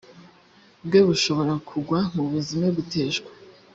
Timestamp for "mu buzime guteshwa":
2.15-3.29